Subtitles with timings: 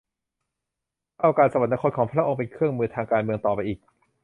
[1.19, 3.79] ก็เอาการสวรรคตของพระองค์เป็นเครื่องมือทางการเมืองต่อไปอีก